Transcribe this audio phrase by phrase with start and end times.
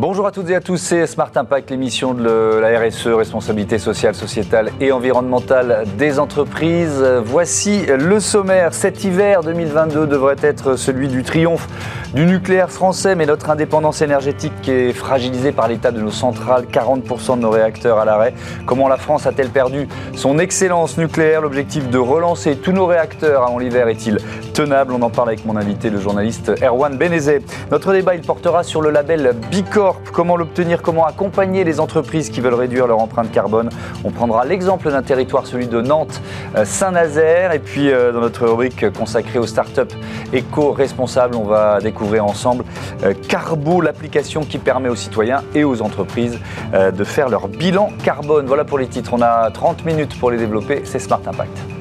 [0.00, 4.14] Bonjour à toutes et à tous, c'est Smart Impact, l'émission de la RSE, responsabilité sociale,
[4.14, 7.04] sociétale et environnementale des entreprises.
[7.22, 8.72] Voici le sommaire.
[8.72, 11.68] Cet hiver 2022 devrait être celui du triomphe
[12.14, 17.36] du nucléaire français, mais notre indépendance énergétique est fragilisée par l'état de nos centrales, 40%
[17.36, 18.34] de nos réacteurs à l'arrêt.
[18.66, 19.86] Comment la France a-t-elle perdu
[20.16, 21.40] son excellence nucléaire?
[21.40, 24.18] L'objectif de relancer tous nos réacteurs avant l'hiver est-il
[24.54, 24.92] tenable?
[24.92, 27.42] On en parle avec mon invité, le journaliste Erwan Benezet.
[27.70, 32.40] Notre débat, il portera sur le label Bicorp comment l'obtenir, comment accompagner les entreprises qui
[32.40, 33.68] veulent réduire leur empreinte carbone?
[34.02, 36.20] On prendra l'exemple d'un territoire, celui de Nantes,
[36.56, 37.52] euh, Saint-Nazaire.
[37.52, 39.94] Et puis euh, dans notre rubrique consacrée aux startups
[40.32, 42.64] éco-responsables, on va découvrir ensemble
[43.04, 46.38] euh, Carbo, l'application qui permet aux citoyens et aux entreprises
[46.72, 48.46] de faire leur bilan carbone.
[48.46, 49.12] Voilà pour les titres.
[49.12, 50.82] On a 30 minutes pour les développer.
[50.84, 51.79] C'est Smart Impact.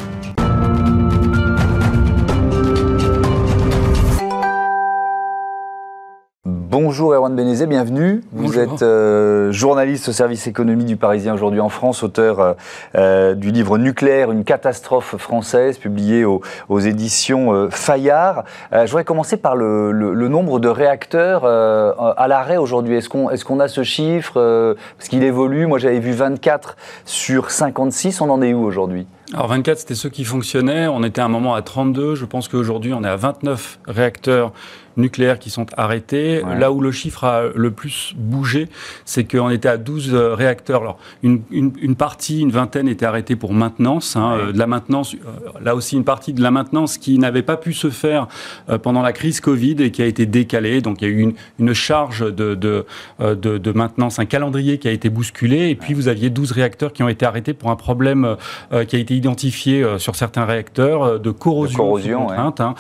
[6.90, 8.24] Bonjour Erwan Benezet, bienvenue.
[8.32, 12.54] Vous êtes euh, journaliste au service économie du Parisien aujourd'hui en France, auteur euh,
[12.96, 16.42] euh, du livre Nucléaire, une catastrophe française, publié aux,
[16.80, 18.44] éditions Fayard.
[18.72, 19.92] je voudrais commencer par le,
[20.30, 22.96] nombre de réacteurs à l'arrêt aujourd'hui.
[22.96, 25.68] Est-ce qu'on est qu'on a ce chiffre Parce qu'il évolue?
[25.68, 28.20] Moi j'avais vu 24 sur 56.
[28.22, 29.06] On en est où aujourd'hui?
[29.32, 30.88] Alors 24, c'était ceux qui fonctionnaient.
[30.88, 32.16] On était à un moment à 32.
[32.16, 34.54] Je pense qu'aujourd'hui, on est à 29 réacteurs
[35.00, 36.42] nucléaires qui sont arrêtés.
[36.58, 38.68] Là où le chiffre a le plus bougé,
[39.06, 40.82] c'est qu'on était à 12 euh, réacteurs.
[40.82, 45.16] Alors, une, une, partie, une vingtaine était arrêtée pour maintenance, hein, euh, de la maintenance.
[45.16, 48.28] Euh, là aussi, une partie de la maintenance qui n'avait pas pu se faire
[48.84, 50.82] pendant la crise Covid et qui a été décalée.
[50.82, 52.86] Donc, il y a eu une, une charge de, de,
[53.20, 55.70] de, de, maintenance, un calendrier qui a été bousculé.
[55.70, 58.36] Et puis, vous aviez 12 réacteurs qui ont été arrêtés pour un problème
[58.88, 62.76] qui a été identifié sur certains réacteurs de corrosion, de corrosion contrainte, hein,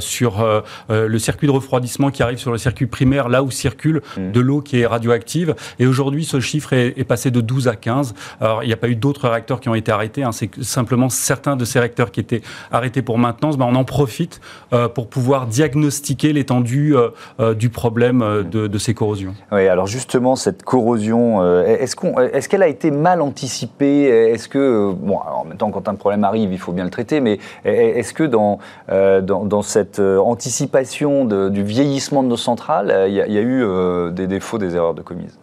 [0.00, 0.42] sur
[0.90, 4.32] euh, le circuit de refroidissement qui arrive sur le circuit primaire, là où circule mm.
[4.32, 5.54] de l'eau qui est radioactive.
[5.78, 8.14] Et aujourd'hui, ce chiffre est, passé de 12 à 15.
[8.40, 10.22] Alors, il n'y a pas eu d'autres réacteurs qui ont été arrêtés.
[10.22, 10.32] Hein.
[10.32, 12.42] C'est simplement certains de ces réacteurs qui étaient
[12.72, 13.58] arrêtés pour maintenance.
[13.58, 14.40] Ben, on en profite
[14.72, 16.94] euh, pour pouvoir diagnostiquer l'étendue
[17.40, 19.34] euh, du problème de, ces corrosions.
[19.52, 24.04] Oui, alors justement, cette corrosion, est-ce qu'on, est-ce qu'elle a été mal anticipée?
[24.04, 27.20] Est-ce que, bon, en même temps, quand un problème arrive, il faut bien le traiter,
[27.20, 28.58] mais est-ce que dans,
[28.88, 34.10] dans, dans cette anticipation du vieillissement de nos centrales, euh, il y, a eu euh,
[34.10, 35.38] des défauts, des erreurs de commises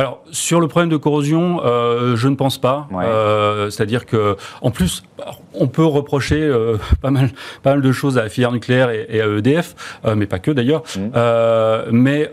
[0.00, 2.86] alors sur le problème de corrosion, euh, je ne pense pas.
[2.92, 5.02] Euh, c'est-à-dire que, en plus,
[5.54, 7.30] on peut reprocher euh, pas mal,
[7.64, 9.74] pas mal de choses à la filière nucléaire et, à EDF,
[10.14, 10.84] mais pas que d'ailleurs.
[10.96, 11.90] Mmh.
[11.90, 12.30] mais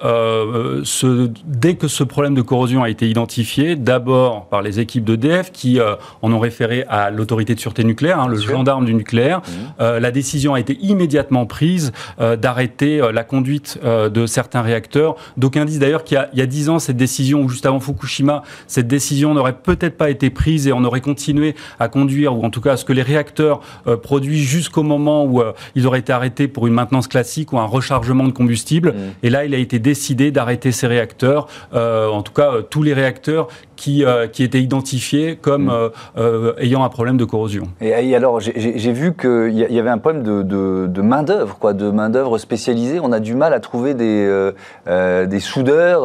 [0.83, 5.51] ce, dès que ce problème de corrosion a été identifié, d'abord par les équipes d'EDF
[5.51, 5.79] qui
[6.21, 9.39] en ont référé à l'autorité de sûreté nucléaire, hein, le gendarme du nucléaire,
[9.79, 9.97] mmh.
[9.97, 15.15] la décision a été immédiatement prise d'arrêter la conduite de certains réacteurs.
[15.37, 19.33] D'aucuns disent d'ailleurs qu'il y a dix ans cette décision juste avant Fukushima, cette décision
[19.33, 22.73] n'aurait peut-être pas été prise et on aurait continué à conduire, ou en tout cas
[22.73, 26.49] à ce que les réacteurs euh, produisent jusqu'au moment où euh, ils auraient été arrêtés
[26.49, 28.89] pour une maintenance classique ou un rechargement de combustible.
[28.89, 28.97] Mmh.
[29.23, 32.94] Et là, il a été décidé d'arrêter ces réacteurs, euh, en tout cas tous les
[32.94, 36.53] réacteurs qui, qui étaient identifiés comme mmh.
[36.58, 37.68] ayant un problème de corrosion.
[37.81, 40.41] Et, alors, j'ai vu qu'il y, avait un problème de,
[40.88, 43.00] de, main-d'œuvre, quoi, de main-d'œuvre spécialisée.
[43.02, 44.52] On a du mal à trouver des,
[44.86, 46.03] des soudeurs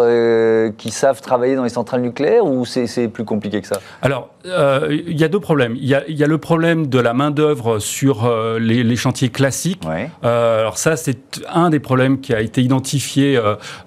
[0.76, 3.80] qui savent travailler dans les centrales nucléaires ou c'est plus compliqué que ça?
[4.02, 5.76] Alors, euh, il y a deux problèmes.
[5.76, 9.28] Il y a, y a, le problème de la main-d'œuvre sur euh, les, les, chantiers
[9.28, 9.82] classiques.
[10.24, 13.40] Euh, alors, ça, c'est un des problèmes qui a été identifié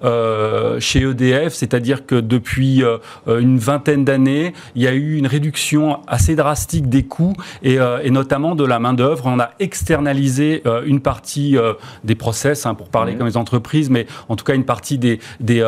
[0.04, 2.82] euh, chez EDF, c'est-à-dire que depuis
[3.26, 3.73] une vingtaine
[4.04, 8.64] d'années, il y a eu une réduction assez drastique des coûts et, et notamment de
[8.64, 9.26] la main-d'œuvre.
[9.26, 11.56] On a externalisé une partie
[12.04, 15.20] des process, hein, pour parler comme les entreprises, mais en tout cas une partie des,
[15.40, 15.60] des,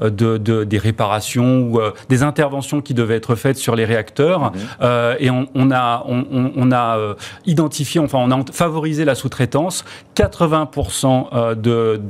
[0.00, 4.52] de, de, des réparations ou euh, des interventions qui devaient être faites sur les réacteurs.
[4.82, 7.14] Euh, et on, a, on, a euh,
[7.46, 9.84] identifié, enfin, on a favorisé la sous-traitance.
[10.16, 12.00] 80% de,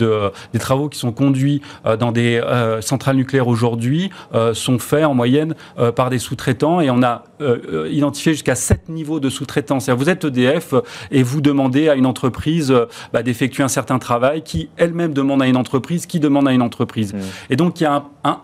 [0.53, 1.63] des travaux qui sont conduits
[1.99, 2.41] dans des
[2.81, 4.11] centrales nucléaires aujourd'hui
[4.53, 5.34] sont faits en moyenne
[5.95, 7.25] par des sous-traitants et on a
[7.91, 9.89] identifié jusqu'à 7 niveaux de sous-traitance.
[9.89, 10.75] Vous êtes EDF
[11.11, 12.75] et vous demandez à une entreprise
[13.13, 16.63] bah, d'effectuer un certain travail qui elle-même demande à une entreprise, qui demande à une
[16.63, 17.15] entreprise.
[17.15, 17.21] Mhm.
[17.51, 18.41] Et donc il y a un,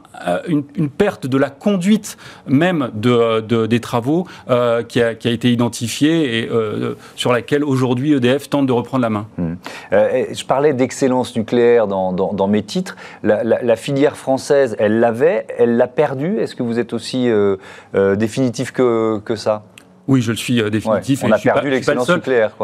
[0.49, 2.17] une, une, perte de la conduite
[2.47, 7.65] même de, des travaux euh, qui, a, qui, a, été identifiée et euh, sur laquelle
[7.65, 9.27] aujourd'hui EDF tente de reprendre la main.
[9.39, 9.53] Mmh.
[9.93, 12.97] Euh, je parlais d'excellence nucléaire dans, dans, mes titres.
[13.23, 16.39] La, la, filière française, elle l'avait, elle l'a perdue?
[16.39, 17.29] Est-ce que vous êtes aussi
[18.17, 19.65] définitif que, que ça
[20.09, 21.23] oui, je le suis définitif.
[21.23, 22.57] on a perdu l'excellence nucléaire.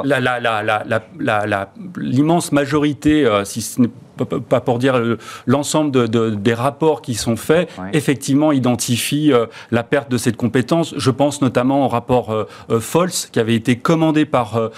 [1.97, 3.91] L'immense majorité, si ce n'est
[4.25, 5.01] pas pour dire
[5.47, 9.33] l'ensemble de, des rapports qui sont faits, effectivement identifient
[9.71, 10.95] la perte de cette compétence.
[10.97, 12.47] Je pense notamment au rapport
[12.81, 14.71] Folz qui avait été commandé par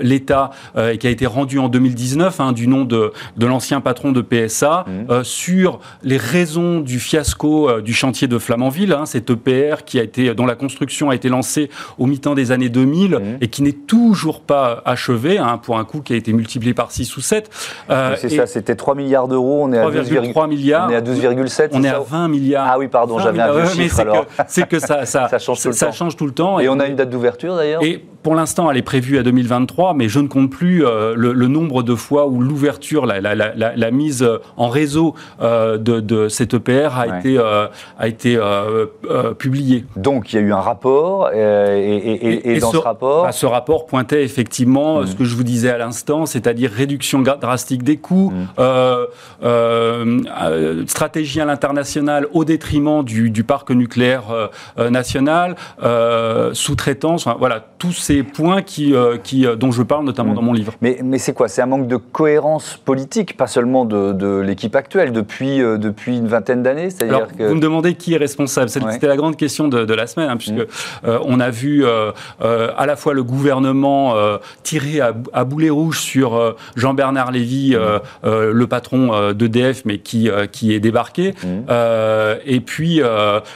[0.00, 4.12] l'État et qui a été rendu en 2019 hein, du nom de, de l'ancien patron
[4.12, 5.24] de PSA mmh.
[5.24, 10.34] sur les raisons du fiasco du chantier de Flamanville, hein, cet EPR qui a été,
[10.34, 13.20] dont la construction a été lancée au mi-temps des années 2000 mmh.
[13.40, 16.90] et qui n'est toujours pas achevé, hein, pour un coût qui a été multiplié par
[16.90, 17.50] 6 ou 7.
[17.90, 20.86] Euh, c'est ça, c'était 3 milliards d'euros, on est à 12,3 milliards.
[20.88, 21.70] On est à 12,7.
[21.72, 22.66] On est à 20 milliards.
[22.68, 24.26] Ah oui, pardon, j'avais un vieux chiffre alors.
[24.48, 25.92] C'est que, ça, ça, change tout le temps.
[25.92, 26.60] Change tout le temps.
[26.60, 27.82] Et, on a une date d'ouverture d'ailleurs?
[27.82, 31.32] Et pour l'instant, elle est prévue à 2023, mais je ne compte plus euh, le,
[31.48, 34.26] nombre de fois où l'ouverture, la, la, la, la, mise
[34.56, 38.38] en réseau euh, de, de, cette EPR a été, a été
[39.38, 39.84] publiée.
[39.96, 43.24] Donc il y a eu un rapport, et, dans ce, rapport...
[43.24, 45.06] Bah, ce rapport pointait effectivement mm.
[45.06, 48.59] ce que je vous disais à l'instant, c'est-à-dire réduction drastique des coûts, mm.
[48.60, 49.06] Euh,
[49.42, 54.50] euh, euh, stratégie à l'international au détriment du, parc nucléaire
[54.90, 55.56] national,
[56.52, 60.36] sous-traitance, voilà, tous ces points qui, qui, dont je parle notamment mm.
[60.36, 60.74] dans mon livre.
[60.80, 61.48] Mais, mais c'est quoi?
[61.48, 66.62] C'est un manque de cohérence politique, pas seulement de, l'équipe actuelle, depuis, depuis une vingtaine
[66.62, 66.88] d'années?
[66.88, 67.44] Que...
[67.44, 68.68] Vous me demandez qui est responsable.
[68.68, 70.66] C'était la grande question de, la semaine, hein, puisque
[71.04, 74.14] on a vu à la fois le gouvernement
[74.62, 77.76] tiré à, à boulet rouge sur Jean-Bernard Lévy,
[78.52, 81.34] le patron d'EDF, mais qui, qui est débarqué.
[81.42, 81.72] Mmh.
[82.46, 83.00] et puis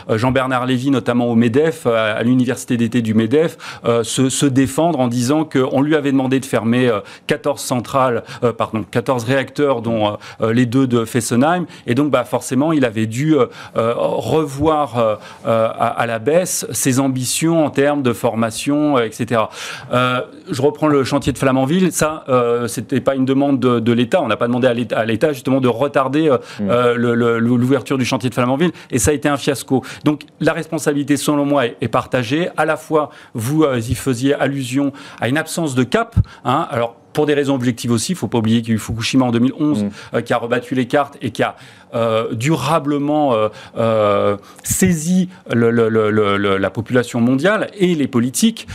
[0.08, 3.56] Jean-Bernard Lévy, notamment au MEDEF, à, l'université d'été du MEDEF,
[4.02, 6.90] se, se, défendre en disant qu'on lui avait demandé de fermer
[7.26, 8.22] 14 centrales,
[8.56, 11.66] pardon, 14 réacteurs, dont les deux de Fessenheim.
[11.86, 13.36] Et donc, bah, forcément, il avait dû
[13.74, 19.42] revoir à, la baisse ses ambitions en termes de formation, etc.
[19.90, 24.22] je reprends le chantier de Flamanville, ça, euh, c'était pas une demande de, l'État.
[24.22, 24.83] On n'a pas demandé à l'État
[25.32, 26.70] justement de retarder euh, mm.
[26.70, 29.82] euh, l'ouverture du chantier de Flamanville, et ça a été un fiasco.
[30.04, 32.48] Donc la responsabilité, selon moi, est, partagée.
[32.56, 36.16] À la fois, vous y faisiez allusion à une absence de cap.
[36.44, 36.66] Hein.
[36.70, 38.12] alors pour des raisons objectives aussi.
[38.12, 40.22] Il ne faut pas oublier qu'il y a eu Fukushima en 2011 mm.
[40.22, 41.54] qui a rebattu les cartes et qui a
[41.94, 43.48] euh, durablement euh,
[43.78, 48.66] euh, saisi la population mondiale et les politiques,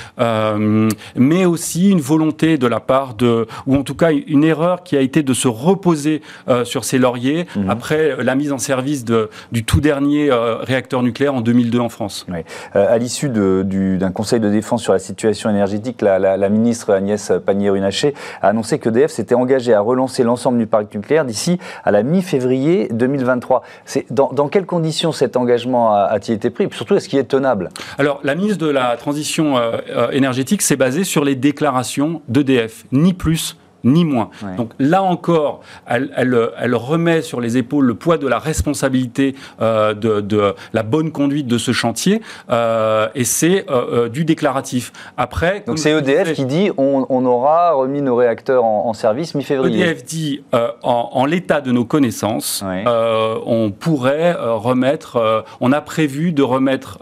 [1.15, 4.95] mais aussi une volonté de la part de, ou en tout cas une erreur qui
[4.95, 6.21] a été de se reposer
[6.63, 7.69] sur ses lauriers mhm.
[7.69, 12.25] après la mise en service de, du tout dernier réacteur nucléaire en 2002 en France.
[12.73, 18.13] à l'issue d'un conseil de défense sur la situation énergétique, la, la ministre Agnès Pannier-Runacher
[18.41, 22.03] a annoncé que EDF s'était engagé à relancer l'ensemble du parc nucléaire d'ici à la
[22.03, 23.08] mi-février 2020.
[23.17, 23.63] 2023.
[24.09, 26.67] Dans, dans, quelles conditions cet engagement a-t-il été pris?
[26.71, 27.69] Surtout, est-ce qu'il est tenable?
[27.97, 32.85] Alors, la ministre de la Transition euh, euh, énergétique s'est basée sur les déclarations d'EDF,
[32.91, 34.29] ni plus ni moins.
[34.57, 39.93] Donc là encore, elle, elle, remet sur les épaules le poids de la responsabilité euh,
[39.93, 44.91] de, de, la bonne conduite de ce chantier, euh, et c'est euh, du déclaratif.
[45.17, 49.35] Après, donc c'est EDF qui dit on, on, aura remis nos réacteurs en, en service
[49.35, 49.81] mi-février.
[49.83, 52.63] EDF dit en, en l'état de nos connaissances,
[53.45, 56.99] on pourrait remettre, on a prévu de remettre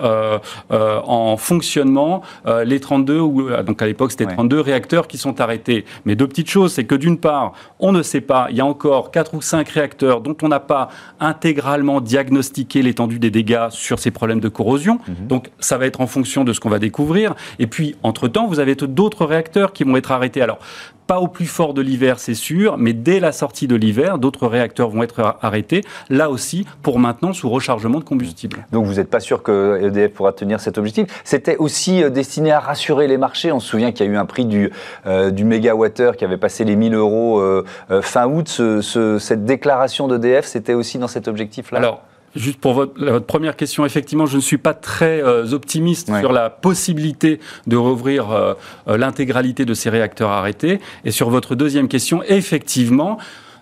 [0.69, 5.85] en fonctionnement les 32 ou donc à l'époque c'était 32 réacteurs qui sont arrêtés.
[6.05, 8.65] Mais deux petites choses c'est que d'une part, on ne sait pas, il y a
[8.65, 13.99] encore 4 ou 5 réacteurs dont on n'a pas intégralement diagnostiqué l'étendue des dégâts sur
[13.99, 14.99] ces problèmes de corrosion.
[15.07, 15.27] Mhm.
[15.27, 17.35] Donc ça va être en fonction de ce qu'on va découvrir.
[17.59, 20.41] Et puis, entre-temps, vous avez d'autres réacteurs qui vont être arrêtés.
[20.41, 20.59] Alors,
[21.07, 24.47] pas au plus fort de l'hiver, c'est sûr, mais dès la sortie de l'hiver, d'autres
[24.47, 28.65] réacteurs vont être arrêtés, là aussi, pour maintenant sous rechargement de combustible.
[28.71, 32.51] Donc vous n'êtes pas sûr que EDF pourra tenir cet objectif C'était aussi euh, destiné
[32.51, 33.51] à rassurer les marchés.
[33.51, 34.71] On se souvient qu'il y a eu un prix du,
[35.05, 37.63] euh, du mégawattheure qui avait passé les 1000 euros euh,
[38.01, 38.61] fin août.
[38.81, 41.79] cette déclaration d'EDF, c'était aussi dans cet objectif-là?
[41.79, 42.01] Alors,
[42.37, 46.51] Juste pour votre, première question, effectivement, je ne suis pas très euh, optimiste sur la
[46.51, 48.53] possibilité de rouvrir euh,
[48.87, 50.79] euh, l'intégralité de ces réacteurs arrêtés.
[51.03, 53.17] Et sur votre deuxième question, effectivement,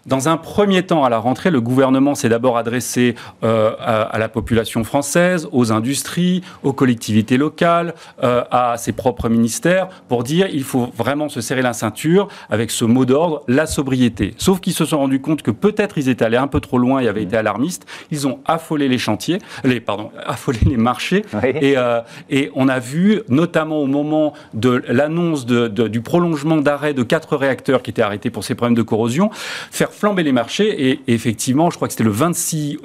[0.06, 4.30] dans un premier temps, à la rentrée, le gouvernement s'est d'abord adressé euh, à, la
[4.30, 10.64] population française, aux industries, aux collectivités locales, euh, à ses propres ministères, pour dire il
[10.64, 14.36] faut vraiment se serrer la ceinture avec ce mot d'ordre, la sobriété.
[14.38, 17.00] Sauf qu'ils se sont rendus compte que peut-être ils étaient allés un peu trop loin
[17.00, 17.28] et avaient mmh.
[17.28, 17.86] été alarmistes.
[18.12, 21.26] Ils ont affolé les chantiers, les pardon, affolé les marchés.
[21.44, 27.02] Et, euh, et on a vu, notamment au moment de l'annonce du prolongement d'arrêt de
[27.02, 29.32] quatre réacteurs qui étaient arrêtés pour ces problèmes de corrosion,
[29.72, 32.80] faire flamber les marchés et, effectivement, je crois que c'était le 26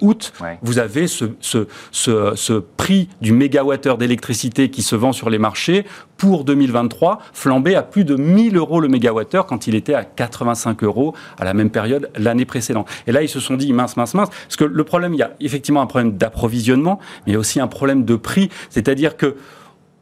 [0.00, 5.30] août, vous avez ce, ce, ce, ce prix du mégawattheure d'électricité qui se vend sur
[5.30, 5.84] les marchés
[6.16, 10.82] pour 2023 flambé à plus de 1000 euros le mégawattheure quand il était à 85
[10.82, 12.88] euros à la même période l'année précédente.
[13.06, 15.22] Et là, ils se sont dit mince, mince, mince, parce que le problème, il y
[15.22, 19.16] a effectivement un problème d'approvisionnement, mais il y a aussi un problème de prix, c'est-à-dire
[19.16, 19.36] que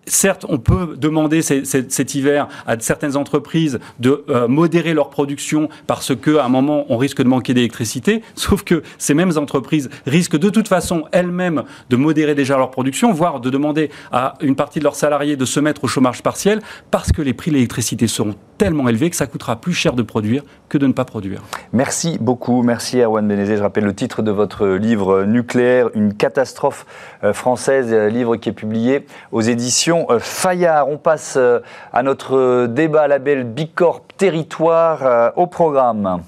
[0.06, 6.14] certes, on peut demander cet hiver à certaines entreprises de euh, modérer leur production parce
[6.14, 10.50] qu'à un moment, on risque de manquer d'électricité, sauf que ces mêmes entreprises risquent de
[10.50, 14.84] toute façon elles-mêmes de modérer déjà leur production, voire de demander à une partie de
[14.84, 16.60] leurs salariés de se mettre au chômage partiel
[16.90, 20.02] parce que les prix de l'électricité seront tellement élevés que ça coûtera plus cher de
[20.02, 21.42] produire que de ne pas produire.
[21.72, 23.56] Merci beaucoup, merci Erwan Benezé.
[23.56, 26.86] Je rappelle le titre de votre livre Nucléaire, une catastrophe
[27.22, 30.88] euh, française, livre qui est publié aux éditions euh, Fayard.
[30.88, 31.60] On passe euh,
[31.92, 36.22] à notre débat label Bicorp Territoire euh, au programme.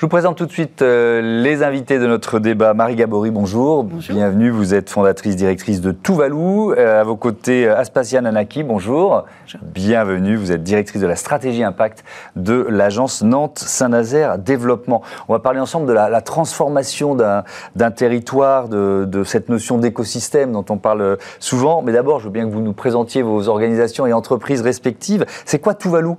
[0.00, 2.72] Je vous présente tout de suite euh, les invités de notre débat.
[2.72, 3.84] Marie Gabory, bonjour.
[3.84, 4.16] bonjour.
[4.16, 6.72] Bienvenue, vous êtes fondatrice, directrice de Tuvalu.
[6.72, 9.26] Euh, à vos côtés, euh, Aspasia Nanaki, bonjour.
[9.42, 9.60] bonjour.
[9.62, 12.02] Bienvenue, vous êtes directrice de la stratégie impact
[12.34, 15.02] de l'agence Nantes-Saint-Nazaire Développement.
[15.28, 20.64] On va parler ensemble de la, transformation d'un territoire, de, de, cette notion d'écosystème dont
[20.70, 21.82] on parle souvent.
[21.82, 25.26] Mais d'abord, je veux bien que vous nous présentiez vos organisations et entreprises respectives.
[25.44, 26.14] C'est quoi Tuvalu?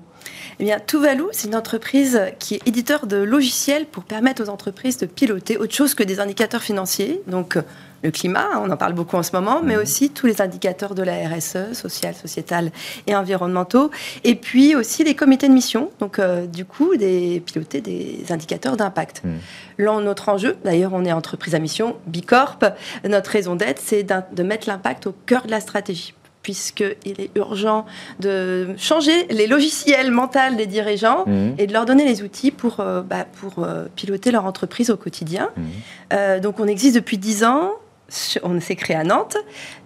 [0.62, 4.96] Eh bien, Tuvalu, c'est une entreprise qui est éditeur de logiciels pour permettre aux entreprises
[5.00, 7.20] de piloter autre chose que des indicateurs financiers.
[7.26, 7.64] Donc, euh,
[8.04, 9.82] le climat, hein, on en parle beaucoup en ce moment, mais mhm.
[9.82, 12.72] aussi tous les indicateurs de la RSE, social, sociétal
[13.08, 13.90] et environnementaux,
[14.24, 18.78] et puis aussi les comités de mission, donc euh, du coup, des, piloter des indicateurs
[18.78, 19.24] d'impact.
[19.24, 19.40] Mhm.
[19.80, 22.60] Là, notre enjeu, d'ailleurs, on est entreprise à mission, Bicorp,
[23.04, 27.86] notre raison d'être, c'est de mettre l'impact au cœur de la stratégie puisqu'il est urgent
[28.20, 31.50] de changer les logiciels mentaux des dirigeants mmh.
[31.58, 34.98] et de leur donner les outils pour, euh, bah, pour euh, piloter leur entreprise au
[34.98, 35.50] quotidien.
[35.56, 35.62] Mmh.
[36.14, 37.72] Euh, donc on existe depuis 10 ans
[38.44, 39.38] on s'est créé à Nantes.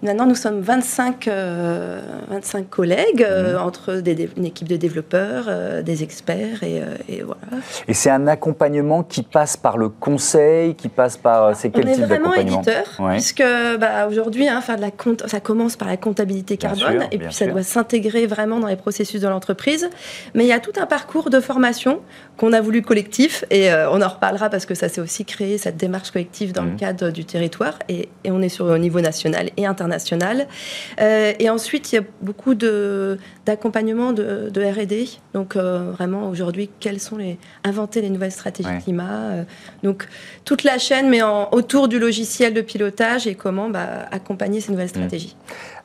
[0.02, 3.62] Maintenant, nous sommes 25, 25 euh, collègues, euh, mmh.
[3.62, 6.82] entre des, une équipe de développeurs, euh, des experts, et,
[7.24, 7.64] voilà.
[7.88, 11.56] Et c'est un accompagnement qui passe par le conseil, qui passe par...
[11.56, 13.44] C'est quel on type est vraiment éditeur, puisque
[13.80, 17.34] bah, aujourd'hui, hein, faire de la compte, ça commence par la comptabilité carbone, et puis
[17.34, 19.90] ça doit s'intégrer vraiment dans les processus de l'entreprise.
[20.34, 22.02] Mais il y a tout un parcours de formation
[22.38, 25.78] qu'on a voulu collectif, et on en reparlera parce que ça s'est aussi créé, cette
[25.78, 26.78] démarche collective dans le mmh.
[26.78, 27.80] cadre du territoire.
[27.90, 30.48] Et, et on est sur au niveau national et international.
[31.00, 35.10] Euh, et ensuite, il y a beaucoup d'accompagnement de, de, R&D.
[35.34, 39.30] Donc euh, vraiment aujourd'hui, quelles sont les inventer les nouvelles stratégies climat.
[39.32, 39.44] Euh,
[39.84, 40.08] donc
[40.44, 44.72] toute la chaîne, mais en, autour du logiciel de pilotage et comment bah, accompagner ces
[44.72, 44.90] nouvelles mmh.
[44.90, 45.36] stratégies.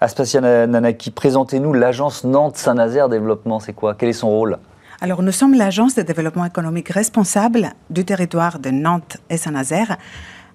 [0.00, 3.60] Aspasia Nanaki, présentez-nous l'agence Nantes-Saint-Nazaire Développement.
[3.60, 3.94] C'est quoi?
[3.94, 4.58] Quel est son rôle?
[5.02, 9.96] Alors, nous sommes l'agence de développement économique responsable du territoire de Nantes et Saint-Nazaire.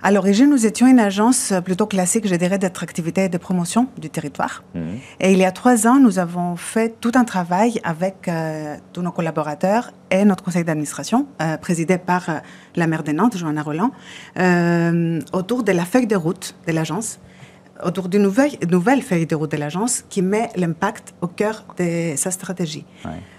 [0.02, 4.10] À l'origine, nous étions une agence plutôt classique, je dirais, d'attractivité et de promotion du
[4.10, 4.64] territoire.
[4.74, 5.00] Mhm.
[5.20, 9.02] Et il y a trois ans, nous avons fait tout un travail avec euh, tous
[9.02, 12.34] nos collaborateurs et notre conseil d'administration, euh, présidé par euh,
[12.76, 13.92] la maire de Nantes, Joanna Roland,
[15.34, 17.20] autour de la feuille de route de l'agence
[17.84, 22.14] autour d'une nouvelle, nouvelle, feuille de route de l'agence qui met l'impact au cœur de
[22.16, 22.86] sa stratégie.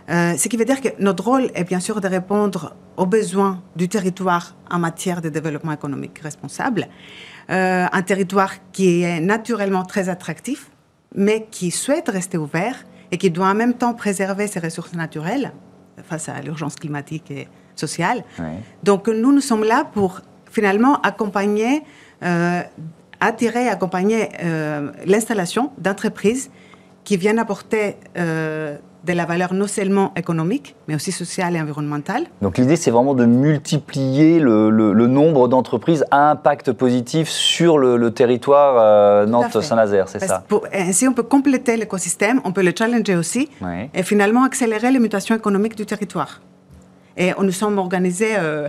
[0.08, 3.62] Euh, ce qui veut dire que notre rôle est bien sûr de répondre aux besoins
[3.76, 6.88] du territoire en matière de développement économique responsable.
[7.50, 10.70] Euh, un territoire qui est naturellement très attractif,
[11.14, 15.52] mais qui souhaite rester ouvert et qui doit en même temps préserver ses ressources naturelles
[16.04, 18.24] face à l'urgence climatique et sociale.
[18.82, 21.82] Donc nous, nous sommes là pour finalement accompagner
[22.22, 22.62] euh,
[23.20, 26.50] attirer et accompagner euh, l'installation d'entreprises
[27.04, 32.24] qui viennent apporter euh, de la valeur non seulement économique, mais aussi sociale et environnementale.
[32.42, 34.70] Donc l'idée, c'est vraiment de multiplier le,
[35.06, 40.42] nombre d'entreprises à impact positif sur le, territoire euh, Nantes-Saint-Nazaire, c'est ça?
[40.72, 43.48] Ainsi, on peut compléter l'écosystème, on peut le challenger aussi,
[43.94, 46.40] et finalement accélérer les mutations économiques du territoire.
[47.16, 48.68] Et nous sommes organisés, euh,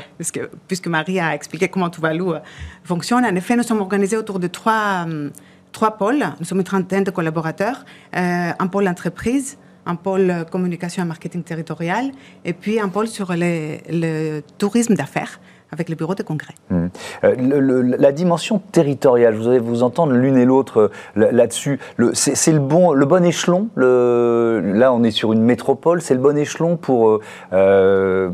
[0.67, 2.39] puisque, Marie a expliqué comment Tuvalu euh,
[2.83, 5.29] fonctionne, en effet, nous sommes organisés autour de trois, euh,
[5.73, 6.25] trois pôles.
[6.39, 7.83] Nous sommes une trentaine de collaborateurs.
[8.13, 12.11] un pôle entreprise, un pôle communication et marketing territorial,
[12.45, 15.39] et puis un pôle sur le tourisme d'affaires
[15.71, 16.53] avec les bureaux de congrès.
[16.69, 16.87] Mmh.
[17.23, 21.79] Euh, la dimension territoriale, je voudrais vous entendre l'une et l'autre euh, là-dessus.
[22.13, 23.67] c'est le bon, le bon échelon.
[23.75, 26.01] Le, là, on est sur une métropole.
[26.01, 27.19] C'est le bon échelon pour
[27.53, 28.29] euh,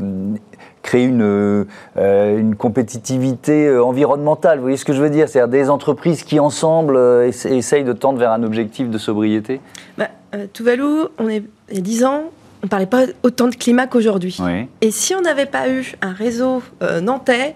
[0.82, 4.58] créer une, une compétitivité environnementale.
[4.58, 5.28] Vous voyez ce que je veux dire?
[5.28, 9.60] C'est-à-dire des entreprises qui, ensemble, essayent de tendre vers un objectif de sobriété?
[9.96, 10.08] Bah,
[10.52, 12.24] Tuvalu, on est, il y a 10 ans,
[12.64, 14.38] on ne parlait pas autant de climat qu'aujourd'hui.
[14.80, 16.62] Et si on n'avait pas eu un réseau
[17.02, 17.54] nantais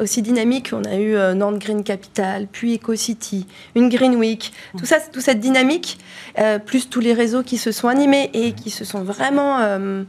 [0.00, 0.70] aussi dynamique.
[0.72, 4.52] On a eu euh, Nantes Green Capital, puis EcoCity, une Green Week.
[4.76, 5.98] Tout ça, toute cette dynamique,
[6.38, 10.02] euh, plus tous les réseaux qui se sont animés et qui se sont vraiment euh,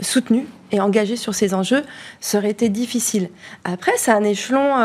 [0.00, 0.44] soutenus
[0.74, 1.82] et engagés sur ces enjeux,
[2.20, 3.30] ça aurait été difficile.
[3.64, 4.78] Après, c'est un échelon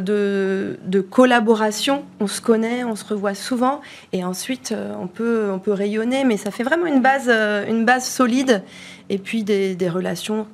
[0.00, 2.04] de, de, collaboration.
[2.20, 3.80] On se connaît, on se revoit souvent,
[4.12, 8.04] et ensuite on peut, on peut rayonner, mais ça fait vraiment une base, une base
[8.04, 8.62] solide,
[9.10, 10.46] et puis des, des relations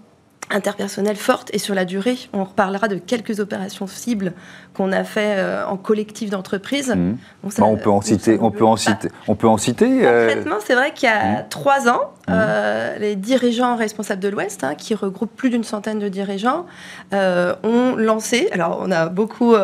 [0.50, 2.16] interpersonnelle forte et sur la durée.
[2.32, 4.32] On reparlera de quelques opérations cibles
[4.78, 6.94] qu'on a fait euh, en collectif d'entreprise.
[6.94, 7.16] Mmh.
[7.58, 10.06] Bah, on peut en citer, on peut en citer, on peut en citer.
[10.06, 11.48] Euh, Concrètement, c'est vrai qu'il y a mmh.
[11.50, 12.30] trois ans, mmh.
[12.30, 16.66] euh, les dirigeants responsables de l'Ouest, hein, qui regroupent plus d'une centaine de dirigeants,
[17.12, 18.48] ont lancé.
[18.52, 19.54] Alors, on a beaucoup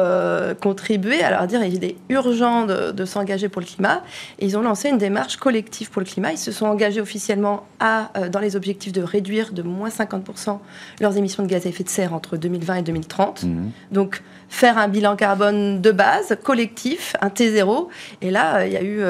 [0.61, 4.03] contribué à leur dire il est urgent de, de s'engager pour le climat.
[4.41, 6.33] Et ils ont lancé une démarche collective pour le climat.
[6.33, 10.59] Ils se sont engagés officiellement à, dans les objectifs de réduire de moins 50%
[11.01, 13.45] leurs émissions de gaz à effet de serre entre 2020 et 2030.
[13.45, 13.71] Mhm.
[13.93, 17.89] Donc, faire un bilan carbone de base, collectif, un T0.
[18.23, 19.03] Et là, euh, il y a eu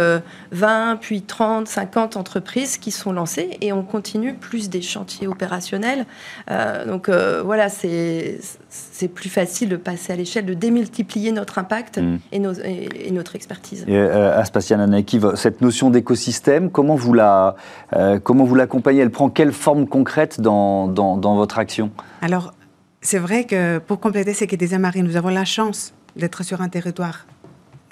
[0.53, 5.27] 20, euh, puis 30, 50 entreprises qui sont lancées et on continue plus des chantiers
[5.27, 6.07] opérationnels.
[6.51, 8.39] Euh, donc voilà, c'est
[9.15, 12.19] plus facile de passer à l'échelle, de démultiplier notre impact mhm.
[12.33, 13.85] et, nos, et, notre expertise.
[13.87, 17.57] Et, Aspasian Anakiv, cette notion d'écosystème, comment vous la,
[18.23, 19.01] comment vous l'accompagnez?
[19.01, 21.91] Elle prend quelle forme concrète dans, dans, dans votre action?
[22.23, 22.53] Alors,
[23.05, 26.63] c'est vrai que pour compléter ce que disait Marie, nous avons la chance d'être sur
[26.63, 27.27] un territoire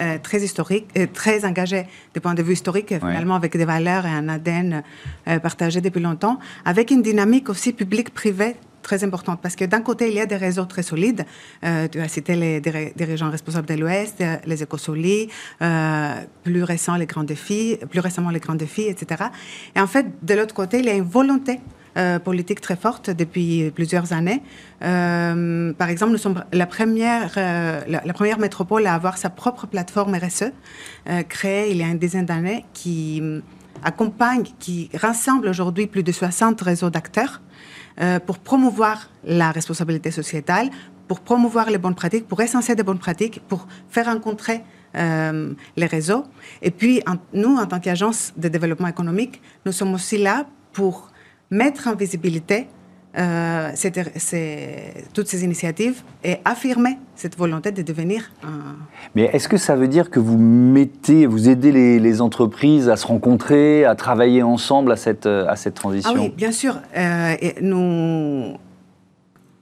[0.01, 4.07] euh, très historique, euh, très engagé du point de vue historique, finalement avec des valeurs
[4.07, 4.81] et un ADN
[5.27, 10.09] euh, partagé depuis longtemps, avec une dynamique aussi publique-privée très importante parce que d'un côté,
[10.09, 11.25] il y a des réseaux très solides.
[11.61, 15.29] tu as cité les dirigeants responsables de l'Ouest, les écosolides,
[16.43, 19.23] plus récents les grands défis, plus récemment les grands défis, etc.
[19.73, 21.61] Et en fait, de l'autre côté, il y a une volonté
[21.95, 24.41] euh, politique très forte depuis plusieurs années.
[24.83, 29.67] Euh, par exemple, nous sommes la première, euh, la, première métropole à avoir sa propre
[29.67, 30.51] plateforme RSE,
[31.29, 33.21] créée il y a une dizaine d'années, qui
[33.83, 37.41] accompagne, qui rassemble aujourd'hui plus de 60 réseaux d'acteurs
[38.25, 40.71] pour promouvoir la responsabilité sociétale,
[41.07, 44.63] pour promouvoir les bonnes pratiques, pour essencer des bonnes pratiques, pour faire rencontrer
[44.95, 46.23] les réseaux.
[46.63, 51.12] Et puis, nous, en tant qu'agence de développement économique, nous sommes aussi là pour
[51.51, 52.67] mettre en visibilité
[53.15, 53.71] euh,
[55.13, 58.75] toutes ces initiatives et affirmer cette volonté de devenir un...
[59.13, 63.05] Mais est-ce que ça veut dire que vous mettez, vous aidez les, entreprises à se
[63.05, 66.79] rencontrer, à travailler ensemble à cette, à cette transition ah oui, bien sûr.
[66.97, 68.57] Euh, et nous,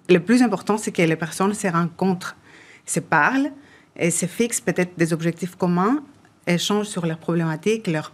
[0.10, 2.38] le plus important, c'est que les personnes se rencontrent,
[2.86, 3.52] se parlent
[3.98, 6.04] et se fixent peut-être des objectifs communs,
[6.48, 8.14] échangent sur leurs problématiques, leurs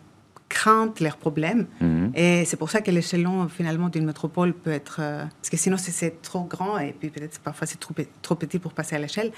[0.50, 1.66] craintent leurs problèmes.
[1.82, 2.12] Mhm.
[2.16, 4.98] Et c'est pour ça que l'échelon finalement d'une métropole peut être...
[5.02, 8.60] Euh, parce que sinon c'est trop grand et puis peut-être parfois c'est trop, trop petit
[8.60, 9.32] pour passer à l'échelle.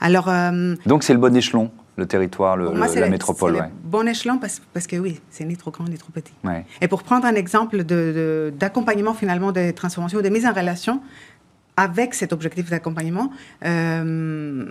[0.00, 0.28] Alors...
[0.28, 3.56] Euh, Donc c'est le bon échelon, le territoire, le, la métropole.
[3.56, 6.32] C'est le bon échelon parce, parce, que oui, c'est ni trop grand ni trop petit.
[6.80, 11.00] Et pour prendre un exemple d'accompagnement de, finalement des transformations, de mise en relation,
[11.76, 13.30] avec cet objectif d'accompagnement,
[13.64, 14.66] euh,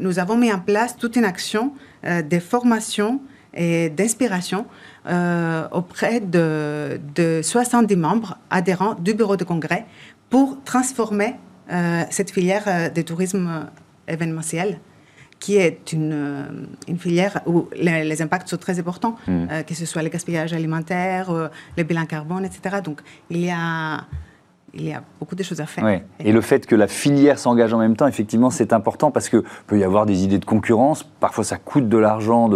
[0.00, 3.20] nous avons mis en place toute une action des formations
[3.54, 4.66] et d'inspiration
[5.06, 9.86] euh, auprès de, de, 70 membres adhérents du bureau de congrès
[10.30, 11.34] pour transformer
[11.70, 13.68] euh, cette filière euh, de tourisme
[14.06, 14.78] événementiel
[15.38, 19.62] qui est une, une filière où les, impacts sont très importants, mmh.
[19.68, 21.30] que ce soit le gaspillage alimentaire,
[21.76, 22.78] le bilan carbone, etc.
[22.82, 24.04] Donc il y a
[24.78, 26.00] il y a beaucoup de choses à faire.
[26.20, 29.42] Et le fait que la filière s'engage en même temps, effectivement, c'est important parce qu'il
[29.66, 31.02] peut y avoir des idées de concurrence.
[31.20, 32.48] Parfois, ça coûte de l'argent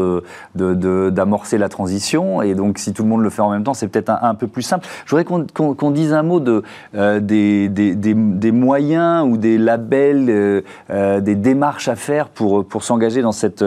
[0.55, 2.43] d'amorcer de, la transition.
[2.43, 4.47] Et donc, si tout le monde le fait en même temps, c'est peut-être un, peu
[4.47, 4.87] plus simple.
[5.05, 6.63] Je voudrais qu'on dise un mot de,
[6.95, 12.67] euh, des, des, des, moyens ou des labels, euh, euh, des démarches à faire pour,
[12.67, 13.65] pour s'engager dans cette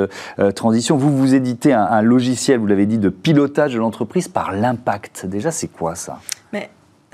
[0.56, 0.98] transition.
[0.98, 5.26] Vous, vous éditez un, logiciel, vous l'avez dit, de pilotage de l'entreprise par l'impact.
[5.26, 6.20] Déjà, c'est quoi ça?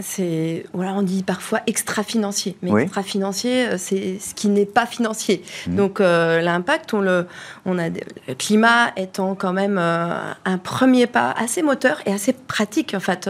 [0.01, 5.43] C'est voilà, on dit parfois extra-financier, mais extra-financier, euh, c'est ce qui n'est pas financier.
[5.67, 5.75] Mmh.
[5.75, 7.27] Donc euh, l'impact, on le,
[7.65, 12.33] on a le climat étant quand même euh, un premier pas assez moteur et assez
[12.33, 13.29] pratique en fait.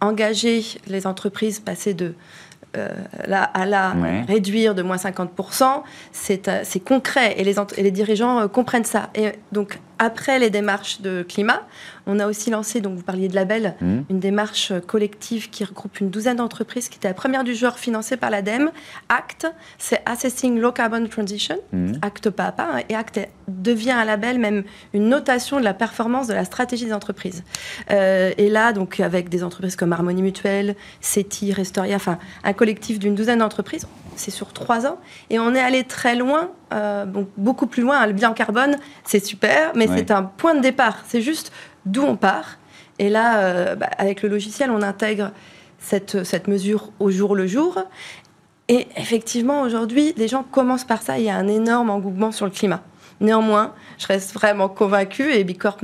[0.00, 2.14] engager les entreprises, passer de
[3.26, 3.94] là à là,
[4.28, 5.82] réduire de moins 50%,
[6.12, 9.10] c'est concret et les, et les dirigeants comprennent ça.
[9.16, 11.62] Et donc après les démarches de climat,
[12.06, 13.98] on a aussi lancé, donc vous parliez de label, mmh.
[14.08, 18.16] une démarche collective qui regroupe une douzaine d'entreprises qui était la première du genre financée
[18.16, 18.70] par l'ADEME.
[19.10, 21.92] ACT, c'est Assessing Low Carbon Transition, mmh.
[22.00, 26.34] ACT PAPA, hein, et ACT devient un label, même une notation de la performance de
[26.34, 27.44] la stratégie des entreprises.
[27.90, 32.98] Euh, et là, donc avec des entreprises comme Harmonie Mutuelle, CETI, Restoria, enfin un collectif
[32.98, 33.86] d'une douzaine d'entreprises,
[34.20, 34.98] c'est sur trois ans,
[35.30, 37.06] et on est allé très loin, euh,
[37.36, 38.06] beaucoup plus loin.
[38.06, 40.98] Le bilan carbone, c'est super, mais c'est un point de départ.
[41.08, 41.52] C'est juste
[41.86, 42.58] d'où on part.
[42.98, 45.32] Et là, euh, bah, avec le logiciel, on intègre
[45.78, 47.78] cette, cette mesure au jour le jour.
[48.68, 51.18] Et effectivement, aujourd'hui, les gens commencent par ça.
[51.18, 52.82] Il y a un énorme engouement sur le climat.
[53.20, 55.78] Néanmoins, je reste vraiment convaincue, et Bicorp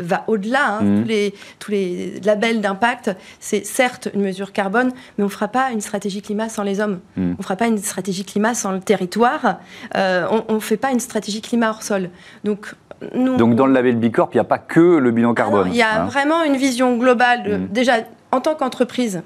[0.00, 0.78] va au-delà.
[0.78, 0.82] Hein.
[0.82, 1.02] Mmh.
[1.02, 5.48] tous, les, tous les labels d'impact, c'est certes une mesure carbone, mais on ne fera
[5.48, 7.00] pas une stratégie climat sans les hommes.
[7.16, 7.22] Mmh.
[7.22, 9.58] On ne fera pas une stratégie climat sans le territoire.
[9.96, 12.10] Euh, on ne fait pas une stratégie climat hors sol.
[12.44, 12.74] Donc,
[13.14, 15.68] donc dans le label Bicorp, il n'y a pas que le bilan carbone.
[15.70, 16.06] Il y a hein.
[16.06, 17.42] vraiment une vision globale.
[17.42, 17.68] De, mmh.
[17.68, 17.92] Déjà,
[18.32, 19.22] en tant qu'entreprise,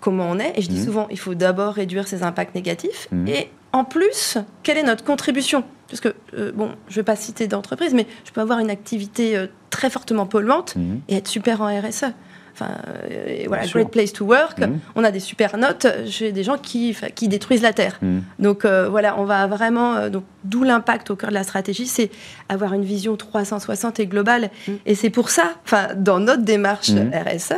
[0.00, 0.52] comment on est.
[0.56, 3.08] Et je dis souvent, il faut d'abord réduire ses impacts négatifs.
[3.26, 5.64] Et en plus, quelle est notre contribution?
[5.88, 8.70] Parce que, euh, bon, je ne vais pas citer d'entreprise, mais je peux avoir une
[8.70, 11.00] activité euh, très fortement polluante mhm.
[11.08, 12.04] et être super en RSE.
[12.52, 12.72] Enfin,
[13.10, 14.80] euh, voilà, Great Place to Work, mhm.
[14.96, 17.98] on a des super notes chez des gens qui, qui détruisent la Terre.
[18.02, 18.22] Mhm.
[18.40, 22.10] Donc voilà, on va vraiment, donc d'où l'impact au cœur de la stratégie, c'est
[22.48, 24.50] avoir une vision 360 et globale.
[24.86, 27.54] Et c'est pour ça, enfin, dans notre démarche RSE,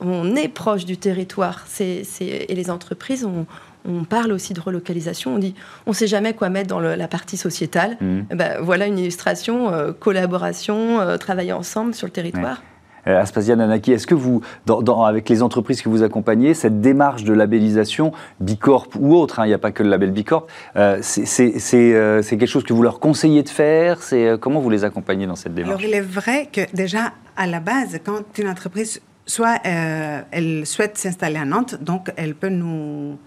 [0.00, 1.64] on est proche du territoire.
[1.66, 3.46] C'est, et les entreprises, ont
[3.88, 5.34] on parle aussi de relocalisation.
[5.34, 5.54] On dit,
[5.86, 7.96] on ne sait jamais quoi mettre dans la partie sociétale.
[8.00, 8.20] Mmh.
[8.30, 12.62] Eh ben, voilà une illustration, euh, collaboration, euh, travailler ensemble sur le territoire.
[13.08, 14.42] Euh, Aspasia Nanaki, est-ce que vous,
[15.04, 19.48] avec les entreprises que vous accompagnez, cette démarche de labellisation, Bicorp ou autre, hein, il
[19.48, 20.46] n'y a pas que le label Bicorp,
[21.00, 23.98] c'est quelque chose que vous leur conseillez de faire?
[24.40, 25.80] Comment vous les accompagnez dans cette démarche?
[25.80, 30.96] Alors, il est vrai que déjà, à la base, quand une entreprise, soit elle souhaite
[30.96, 33.18] s'installer à Nantes, donc elle peut nous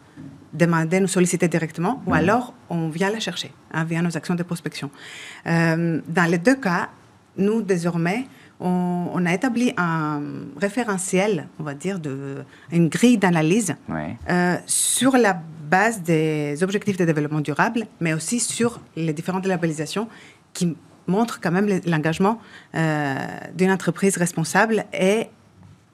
[0.55, 2.15] demander, nous solliciter directement, ou mhm.
[2.15, 4.89] alors on vient la chercher hein, via nos actions de prospection.
[5.47, 6.89] Euh, dans les deux cas,
[7.37, 8.25] nous, désormais,
[8.59, 10.21] on, a établi un
[10.55, 13.75] référentiel, on va dire, de, une grille d'analyse
[14.29, 15.37] euh, sur la
[15.69, 20.07] base des objectifs de développement durable, mais aussi sur les différentes labellisations
[20.53, 20.75] qui
[21.07, 22.39] montrent quand même l'engagement
[22.75, 23.15] euh,
[23.53, 25.27] d'une entreprise responsable et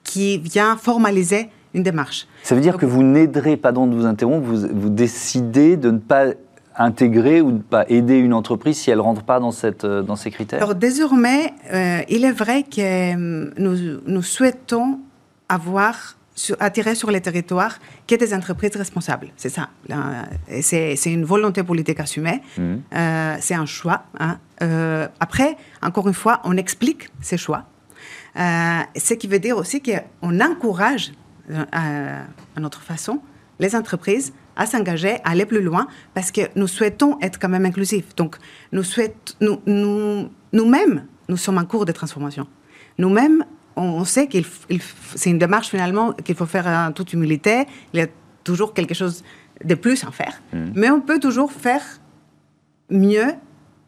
[0.04, 2.26] qui vient formaliser une démarche.
[2.42, 5.98] Ça veut dire que vous n'aiderez, pardon de vous interrompre, vous, vous décidez de ne
[5.98, 6.26] pas
[6.76, 9.84] intégrer ou de ne pas aider une entreprise si elle ne rentre pas dans, cette,
[9.84, 10.62] euh, dans ces critères?
[10.62, 15.00] Alors désormais, euh, il est vrai que euh, nous, nous souhaitons
[15.48, 16.16] avoir
[16.60, 19.28] attirer sur les territoires que des entreprises responsables.
[19.36, 19.68] C'est ça.
[20.62, 22.40] C'est une volonté politique assumée.
[22.56, 22.76] Mmh.
[23.38, 24.04] c'est un choix.
[24.18, 24.38] Hein.
[25.20, 27.64] après, encore une fois, on explique ces choix.
[28.34, 31.12] ce qui veut dire aussi qu'on encourage
[31.72, 32.24] à,
[32.60, 33.20] notre façon,
[33.58, 37.64] les entreprises à s'engager, à aller plus loin, parce que nous souhaitons être quand même
[37.64, 38.14] inclusifs.
[38.16, 38.36] Donc,
[38.70, 38.82] nous
[39.40, 42.46] nous, nous, nous-mêmes, nous sommes en cours de transformation.
[42.98, 43.44] Nous-mêmes,
[43.76, 44.38] on, sait que
[45.14, 47.64] c'est une démarche finalement qu'il faut faire en toute humilité.
[47.94, 48.06] Il y a
[48.44, 49.24] toujours quelque chose
[49.64, 50.42] de plus à faire.
[50.52, 50.58] Mmh.
[50.74, 51.82] Mais on peut toujours faire
[52.90, 53.32] mieux,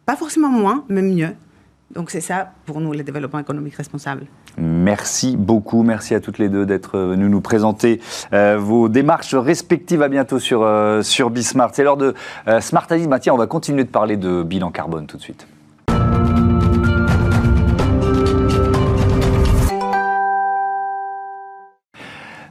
[0.05, 1.35] pas forcément moins, mais mieux.
[1.93, 4.25] Donc c'est ça pour nous le développement économique responsable.
[4.57, 8.01] Merci beaucoup, merci à toutes les deux d'être venues nous présenter
[8.33, 10.01] euh, vos démarches respectives.
[10.01, 11.71] À bientôt sur, euh, sur Bismart.
[11.73, 12.13] C'est l'heure de
[12.47, 15.47] euh, Smart bah, tiens, on va continuer de parler de bilan carbone tout de suite.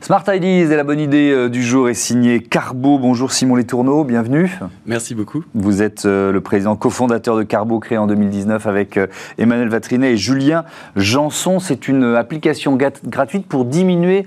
[0.05, 2.99] Smart Ideas et la bonne idée euh, du jour est signée Carbo.
[2.99, 4.53] Bonjour Simon Letourneau, bienvenue.
[4.85, 5.43] Merci beaucoup.
[5.55, 9.07] Vous êtes euh, le président cofondateur de Carbo, créé en 2019 avec euh,
[9.39, 11.59] Emmanuel Vatrinet et Julien Janson.
[11.59, 14.27] C'est une application gratuite pour diminuer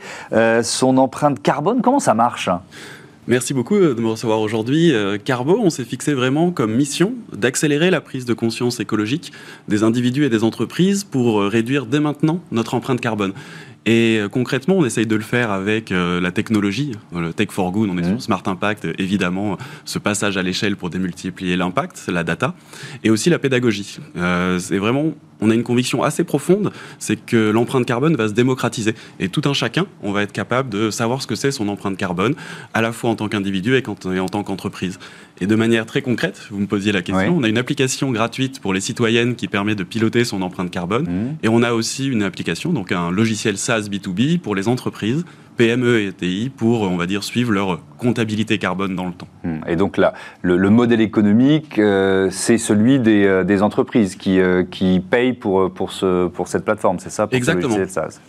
[0.63, 1.83] son empreinte carbone.
[1.83, 2.49] Comment ça marche?
[3.27, 4.93] Merci beaucoup de me recevoir aujourd'hui.
[5.25, 9.31] Carbo, on s'est fixé vraiment comme mission d'accélérer la prise de conscience écologique
[9.67, 13.33] des individus et des entreprises pour réduire dès maintenant notre empreinte carbone.
[13.87, 17.71] Et euh, concrètement, on essaye de le faire avec euh, la technologie, le Tech for
[17.71, 22.25] Good, on est sur Smart Impact, évidemment, ce passage à l'échelle pour démultiplier l'impact, la
[22.25, 22.53] data,
[23.05, 23.99] et aussi la pédagogie.
[24.17, 28.33] Euh, c'est vraiment, on a une conviction assez profonde, c'est que l'empreinte carbone va se
[28.33, 28.93] démocratiser.
[29.21, 31.95] Et tout un chacun, on va être capable de savoir ce que c'est son empreinte
[31.95, 32.35] carbone,
[32.73, 34.99] à la fois en tant qu'individu et, et en tant qu'entreprise.
[35.39, 38.59] Et de manière très concrète, vous me posiez la question, on a une application gratuite
[38.59, 41.03] pour les citoyennes qui permet de piloter son empreinte carbone.
[41.03, 41.37] Mmh.
[41.43, 45.25] Et on a aussi une application, donc un logiciel SaaS B2B pour les entreprises
[45.57, 49.27] PME et ETI pour, on va dire, suivre leur comptabilité carbone dans le temps.
[49.43, 49.57] Hmm.
[49.67, 54.99] Et donc là, le, modèle économique, euh, c'est celui des, euh, entreprises qui, euh, qui
[54.99, 57.75] payent pour, pour, ce, pour cette plateforme, c'est ça Exactement.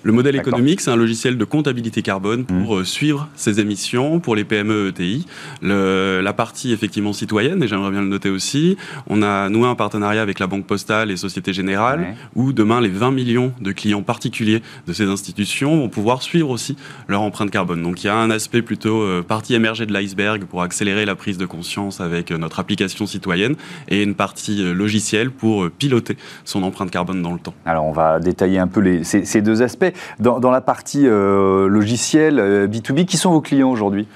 [0.03, 2.85] Le modèle économique, c'est un logiciel de comptabilité carbone pour hmm.
[2.85, 5.27] suivre ces émissions pour les PME ETI.
[5.61, 9.75] Le, la partie effectivement citoyenne, et j'aimerais bien le noter aussi, on a noué un
[9.75, 14.03] partenariat avec la Banque Postale et Société Générale, où demain les 20 millions de clients
[14.03, 17.83] particuliers de ces institutions vont pouvoir suivre aussi leur empreinte carbone.
[17.83, 21.39] Donc il y a un aspect plutôt partie émerger de l'iceberg pour accélérer la prise
[21.39, 23.55] de conscience avec euh, notre application citoyenne
[23.89, 27.55] et une partie euh, logicielle pour euh, piloter son empreinte carbone dans le temps.
[27.67, 29.93] Alors on va détailler un peu ces, deux aspects.
[30.19, 34.07] Dans, la partie logicielle B2B, qui sont vos clients aujourd'hui?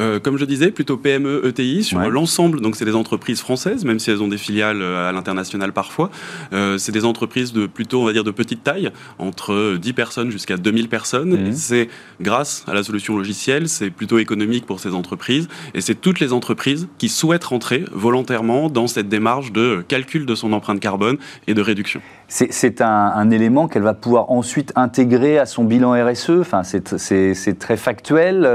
[0.00, 2.60] Euh, comme je disais, plutôt PME, ETI sur l'ensemble.
[2.60, 6.10] Donc, c'est des entreprises françaises, même si elles ont des filiales euh, à l'international parfois.
[6.52, 10.30] Euh, c'est des entreprises de plutôt, on va dire, de petite taille, entre 10 personnes
[10.30, 11.46] jusqu'à 2000 personnes.
[11.46, 11.52] Mhm.
[11.52, 11.88] C'est
[12.20, 15.48] grâce à la solution logicielle, c'est plutôt économique pour ces entreprises.
[15.74, 20.34] Et c'est toutes les entreprises qui souhaitent rentrer volontairement dans cette démarche de calcul de
[20.34, 22.00] son empreinte carbone et de réduction.
[22.28, 26.30] C'est un, élément qu'elle va pouvoir ensuite intégrer à son bilan RSE.
[26.40, 28.46] Enfin, c'est très factuel.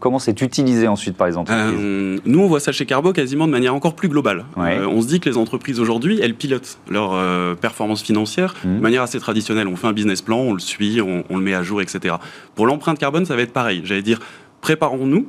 [0.00, 3.46] comment c'est utilisé ensuite par les entreprises euh, Nous, on voit ça chez Carbo quasiment
[3.46, 4.46] de manière encore plus globale.
[4.56, 8.68] Euh, on se dit que les entreprises aujourd'hui, elles pilotent leur euh, performance financière de
[8.68, 8.80] mmh.
[8.80, 9.68] manière assez traditionnelle.
[9.68, 12.16] On fait un business plan, on le suit, on, on le met à jour, etc.
[12.54, 13.82] Pour l'empreinte carbone, ça va être pareil.
[13.84, 14.20] J'allais dire,
[14.62, 15.26] préparons-nous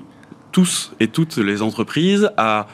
[0.51, 2.67] tous et toutes les entreprises à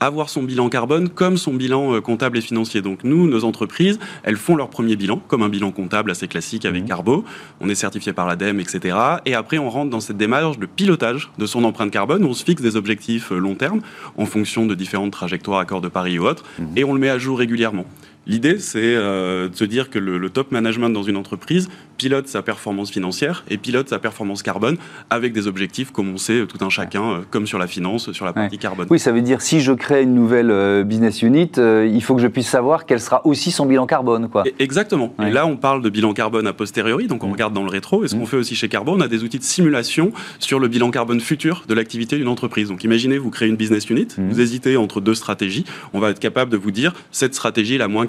[0.00, 2.82] avoir son bilan carbone comme son bilan euh, comptable et financier.
[2.82, 6.64] Donc nous, nos entreprises, elles font leur premier bilan, comme un bilan comptable assez classique
[6.64, 6.88] avec mmh.
[6.88, 7.24] Carbo.
[7.60, 8.96] On est certifié par l'ADEME, etc.
[9.26, 12.34] Et après, on rentre dans cette démarche de pilotage de son empreinte carbone, où on
[12.34, 13.80] se fixe des objectifs euh, long terme
[14.16, 16.64] en fonction de différentes trajectoires, accords de Paris ou autres, mmh.
[16.76, 17.84] et on le met à jour régulièrement.
[18.28, 22.42] L'idée, c'est euh, de se dire que le, top management dans une entreprise pilote sa
[22.42, 24.76] performance financière et pilote sa performance carbone
[25.08, 28.26] avec des objectifs, comme on sait, tout un chacun, euh, comme sur la finance, sur
[28.26, 28.86] la partie carbone.
[28.90, 32.20] Oui, ça veut dire si je crée une nouvelle euh, business unit, il faut que
[32.20, 34.28] je puisse savoir quel sera aussi son bilan carbone.
[34.28, 34.44] Quoi.
[34.58, 35.14] exactement.
[35.26, 37.32] Et là, on parle de bilan carbone a posteriori, donc on mm.
[37.32, 38.04] regarde dans le rétro.
[38.04, 38.18] Et ce mm.
[38.20, 41.20] qu'on fait aussi chez Carbone, on a des outils de simulation sur le bilan carbone
[41.20, 42.68] futur de l'activité d'une entreprise.
[42.68, 44.28] Donc imaginez, vous créez une business unit, mm.
[44.28, 45.64] vous hésitez entre deux stratégies,
[45.94, 48.04] on va être capable de vous dire cette stratégie est la moins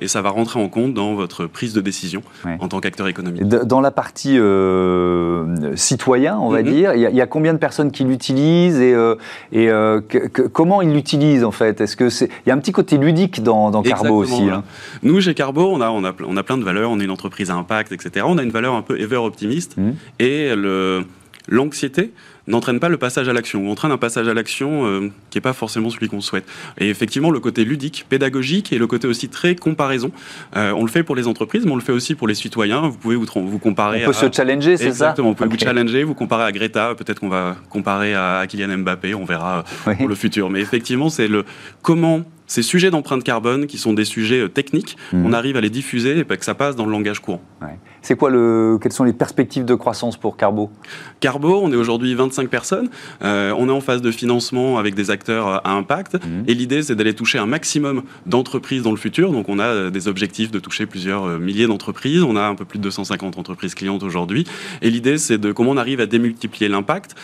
[0.00, 3.42] et ça va rentrer en compte dans votre prise de décision en tant qu'acteur économique.
[3.42, 6.72] Dans la partie euh, citoyen, on va mhm.
[6.72, 9.14] dire, il y, a combien de personnes qui l'utilisent et, euh,
[9.52, 10.00] et euh,
[10.52, 11.80] comment ils l'utilisent en fait?
[11.80, 14.62] Est-ce que c'est il y a un petit côté ludique dans, Carbo aussi hein
[15.02, 16.90] Nous chez Carbo, on a, on a on a plein de valeurs.
[16.90, 18.26] On est une entreprise à impact, etc.
[18.28, 19.94] On a une valeur un peu ever optimiste mhm.
[20.18, 20.52] et
[21.48, 22.12] l'anxiété
[22.50, 25.42] n'entraîne pas le passage à l'action, ou entraîne un passage à l'action euh, qui n'est
[25.42, 26.44] pas forcément celui qu'on souhaite.
[26.78, 30.10] Et effectivement, le côté ludique, pédagogique, et le côté aussi très comparaison,
[30.56, 32.82] euh, on le fait pour les entreprises, mais on le fait aussi pour les citoyens.
[32.88, 34.02] Vous pouvez vous, vous comparer.
[34.04, 36.94] On peut se challenger, c'est ça Exactement, on peut vous challenger, vous comparer à Greta,
[36.94, 39.64] peut-être qu'on va comparer à Kylian Mbappé, on verra
[39.98, 40.50] pour le futur.
[40.50, 41.44] Mais effectivement, c'est le
[41.82, 45.24] comment ces sujets d'empreinte carbone, qui sont des sujets techniques, mhm.
[45.24, 47.40] on arrive à les diffuser et que ça passe dans le langage courant.
[48.02, 50.70] C'est quoi le, quelles sont les perspectives de croissance pour Carbo?
[51.20, 52.88] Carbo, on est aujourd'hui 25 personnes.
[53.22, 56.14] Euh, on est en phase de financement avec des acteurs euh, à impact.
[56.14, 56.44] Mhm.
[56.48, 59.32] Et l'idée, c'est d'aller toucher un maximum d'entreprises dans le futur.
[59.32, 62.22] Donc, on a euh, des objectifs de toucher plusieurs milliers d'entreprises.
[62.22, 64.44] On a un peu plus de 250 entreprises clientes aujourd'hui.
[64.80, 67.14] Et l'idée, c'est de comment on arrive à démultiplier l'impact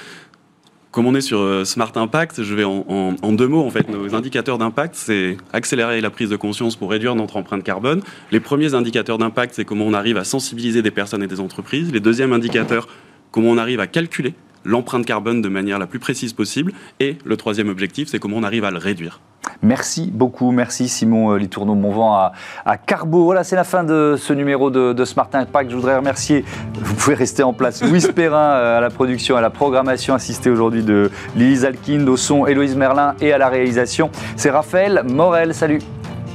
[0.96, 4.14] comme on est sur euh, Smart Impact, je vais en, deux mots, en fait, nos
[4.14, 8.00] indicateurs d'impact, c'est accélérer la prise de conscience pour réduire notre empreinte carbone.
[8.32, 11.92] Les premiers indicateurs d'impact, c'est comment on arrive à sensibiliser des personnes et des entreprises.
[11.92, 12.88] Les deuxièmes indicateurs,
[13.30, 14.32] comment on arrive à calculer
[14.64, 16.72] l'empreinte carbone de manière la plus précise possible.
[16.98, 19.20] Et le troisième objectif, c'est comment on arrive à le réduire.
[19.62, 22.32] Merci beaucoup, merci Simon euh, Litourneau-Monvent à,
[22.64, 23.24] à, Carbo.
[23.24, 25.70] Voilà, c'est la fin de ce numéro de, Smart Impact.
[25.70, 29.40] Je voudrais remercier, vous pouvez rester en place, Louis Perrin euh, à la production, à
[29.40, 34.10] la programmation, assistée aujourd'hui de Lise Alkind, au son Héloïse Merlin et à la réalisation.
[34.36, 35.80] C'est Raphaël Morel, salut.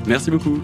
[0.08, 0.60] Merci beaucoup.